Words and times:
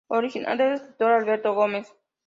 Original 0.09 0.57
del 0.57 0.73
escritor 0.73 1.11
Alberto 1.11 1.53
Gómez. 1.53 1.93